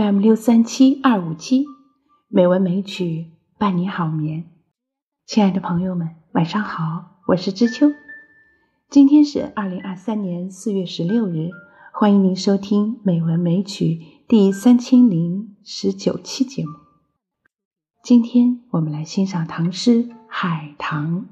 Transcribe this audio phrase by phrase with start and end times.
[0.00, 1.66] FM 六三七二五七，
[2.28, 4.50] 美文美曲伴你好眠。
[5.26, 7.92] 亲爱的朋友们，晚上好，我是知秋。
[8.88, 11.50] 今天是二零二三年四月十六日，
[11.92, 13.84] 欢迎您收听《美文美曲》
[14.26, 16.72] 第三千零十九期节目。
[18.02, 21.26] 今天我们来欣赏唐诗《海棠》。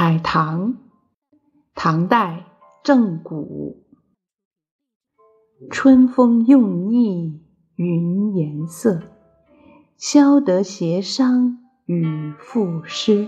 [0.00, 0.76] 海棠，
[1.74, 2.44] 唐代
[2.84, 3.84] 郑谷。
[5.72, 7.42] 春风用意
[7.74, 9.02] 云颜色，
[9.96, 13.26] 消得斜商与赋诗。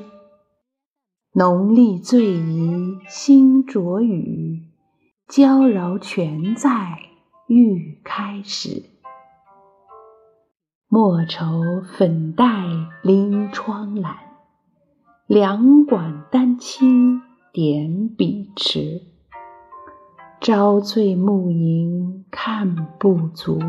[1.32, 4.62] 浓丽最宜新着雨，
[5.26, 7.00] 娇娆全在
[7.48, 8.84] 欲开始。
[10.86, 12.64] 莫愁粉黛
[13.02, 14.29] 临窗懒。
[15.30, 19.02] 两管丹青点笔迟，
[20.40, 23.60] 朝醉暮吟看不足，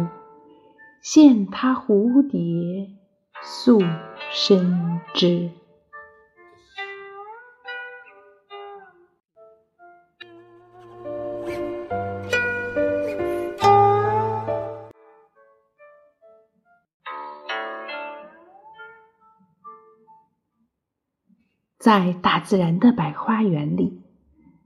[1.04, 2.96] 羡他蝴蝶
[3.44, 3.80] 诉
[4.32, 5.52] 深枝。
[21.82, 24.04] 在大自然的百花园里，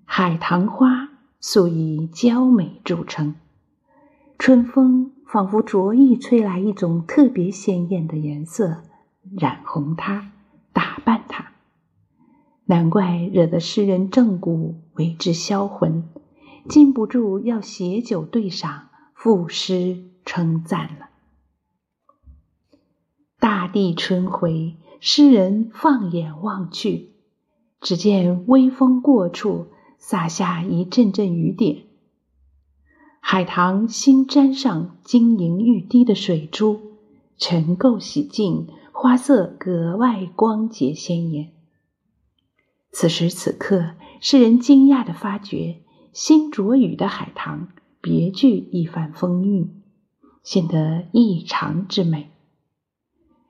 [0.03, 3.35] 海棠花素以娇美著称。
[4.38, 8.83] 春风仿佛着意吹来一种特别鲜艳的颜色，
[9.38, 10.33] 染红它，
[10.73, 11.53] 打扮它。
[12.66, 16.09] 难怪惹得诗人郑谷为之销魂，
[16.67, 21.07] 禁不住要携酒对赏，赋诗称赞了。
[23.39, 24.75] 大地春回。
[25.01, 27.12] 诗人放眼望去，
[27.81, 31.84] 只见微风过处，洒下一阵阵雨点。
[33.19, 36.80] 海棠新沾上晶莹欲滴的水珠，
[37.38, 41.53] 尘垢洗净，花色格外光洁鲜艳。
[42.91, 45.81] 此时此刻，诗人惊讶地发觉，
[46.13, 47.69] 新着雨的海棠
[48.02, 49.84] 别具一番风韵，
[50.44, 52.31] 显得异常之美。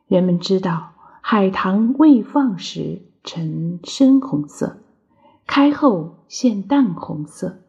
[0.07, 0.92] 人们知道。
[1.28, 4.78] 海棠未放时呈深红色，
[5.46, 7.63] 开后现淡红色。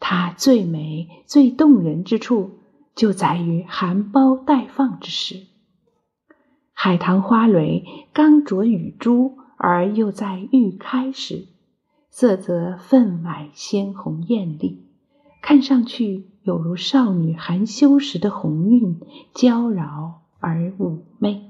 [0.00, 2.52] 它最美、最动人之处，
[2.94, 5.46] 就在于含苞待放之时。
[6.72, 11.48] 海棠花蕊刚着雨珠，而又在欲开时，
[12.08, 14.86] 色泽分外鲜红艳丽，
[15.42, 19.00] 看上去有如少女含羞时的红晕，
[19.34, 21.47] 娇娆而妩媚。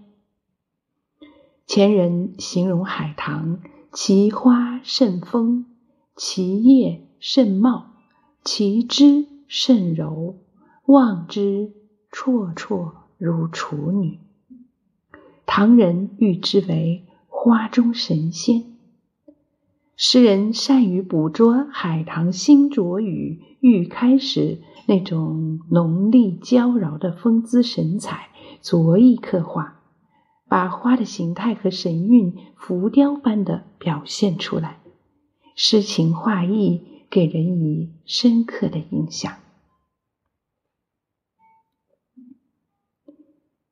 [1.79, 3.61] 前人形容海棠：
[3.93, 5.65] 其花甚丰，
[6.17, 7.93] 其叶甚茂，
[8.43, 10.35] 其枝甚柔，
[10.87, 11.71] 望之
[12.11, 14.19] 绰绰如处女。
[15.47, 18.65] 唐人誉之为花中神仙。
[19.95, 24.59] 诗人善于捕捉海棠新着雨欲开时
[24.89, 28.31] 那种浓丽娇娆的风姿神采，
[28.63, 29.78] 着意刻画。
[30.49, 34.81] 把花的形态和神韵浮雕般的表现出来，
[35.55, 39.35] 诗情画意，给人以深刻的印象。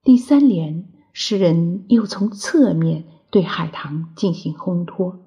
[0.03, 5.20] 第三联，诗人又从侧面对海棠进行烘托。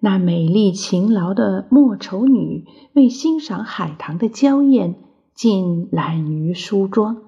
[0.00, 4.96] 那美丽勤劳的莫愁女，为欣赏海棠的娇艳，
[5.34, 7.27] 竟懒于梳妆。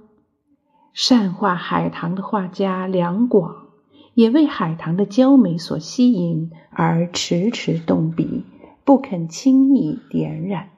[0.92, 3.68] 善画海棠的画家梁广，
[4.14, 8.44] 也为海棠的娇美所吸引，而迟迟动笔，
[8.84, 10.70] 不肯轻易点染，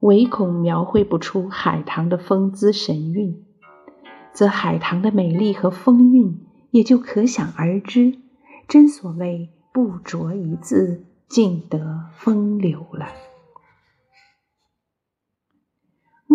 [0.00, 3.44] 唯恐描绘不出海棠的风姿神韵，
[4.32, 8.18] 则海棠的美丽和风韵也就可想而知。
[8.66, 13.06] 真所谓不着一字，尽得风流了。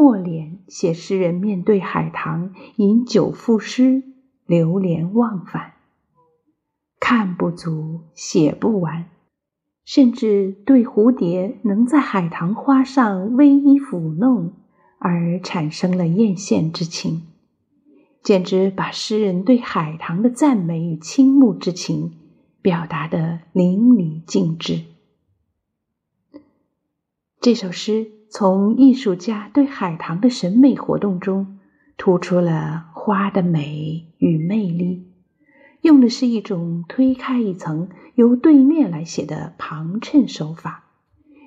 [0.02, 4.02] 末联写诗人面对海棠饮酒赋诗，
[4.48, 5.74] 流连忘返，
[7.00, 9.12] 看不足，写不完，
[9.86, 14.54] 甚至对蝴蝶能在海棠花上偎依抚弄
[14.98, 17.28] 而产生了艳羡之情，
[18.24, 22.18] 简直把诗人对海棠的赞美与倾慕之情
[22.64, 24.82] 表达得淋漓尽致。
[27.40, 28.21] 这首诗。
[28.34, 31.60] 从艺术家对海棠的审美活动中，
[31.98, 35.06] 突出了花的美与魅力，
[35.82, 40.86] 用的是一种推开一层，由对面来写的旁衬手法。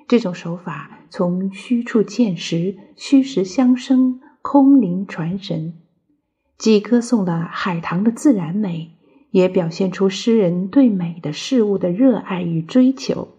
[0.07, 5.73] 这种手法从虚处见实，虚实相生，空灵传神，
[6.59, 8.91] 既歌颂了海棠的自然美，
[9.31, 13.29] 也表现出诗人对美的事物的热爱与追求。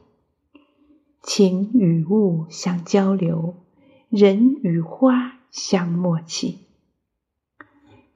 [1.26, 3.56] 情与物相交流，
[4.08, 6.68] 人与花相默契。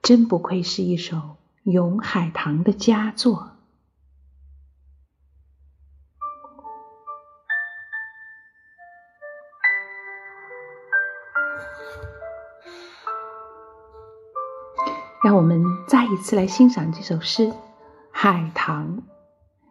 [0.01, 3.57] 真不愧是一首咏海棠的佳作。
[15.25, 17.49] 让我们再一次来欣赏这首诗
[18.13, 18.99] 《海棠》，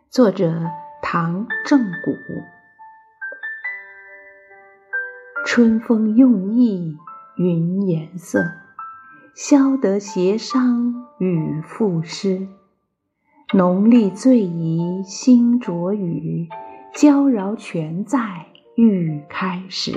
[0.09, 0.69] 作者
[1.01, 2.59] 唐正谷。
[5.60, 6.96] 春风用意
[7.36, 8.46] 云颜色。
[9.36, 12.48] 消得协商与赋诗，
[13.54, 16.48] 浓丽醉怡心着雨，
[16.94, 18.46] 娇娆全在
[18.78, 19.92] 欲开时。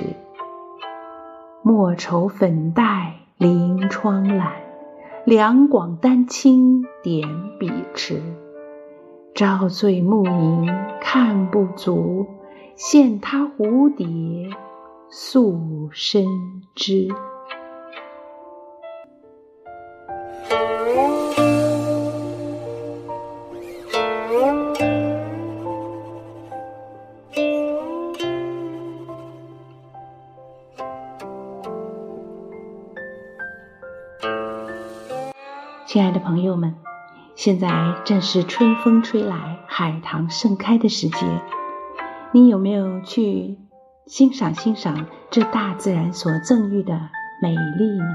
[1.61, 4.51] 莫愁粉黛临窗懒，
[5.23, 7.25] 两广丹青点
[7.57, 8.21] 笔迟。
[9.33, 10.69] 朝醉暮吟
[10.99, 12.27] 看不足，
[12.75, 14.05] 羡他蝴蝶
[15.15, 16.25] 素深
[16.73, 17.07] 知。
[35.85, 36.75] 亲爱的朋友们，
[37.35, 37.69] 现在
[38.03, 41.17] 正是春风吹来、海棠盛开的时节，
[42.31, 43.59] 你有没有去
[44.05, 46.93] 欣赏欣赏这大自然所赠予的
[47.41, 48.05] 美丽呢？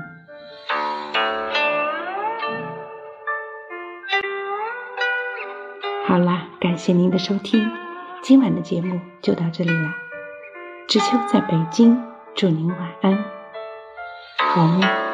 [6.06, 7.70] 好啦，感谢您的收听，
[8.22, 9.94] 今晚的节目就到这里了。
[10.86, 12.02] 知秋在北京，
[12.34, 13.24] 祝您晚安，
[14.36, 15.07] 好梦。